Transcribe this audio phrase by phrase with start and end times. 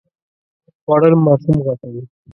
[0.83, 2.03] خوړل ماشوم غټوي